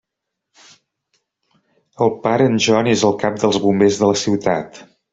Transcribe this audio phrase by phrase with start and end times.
[2.07, 4.87] El pare, en John, és el cap dels bombers de la ciutat.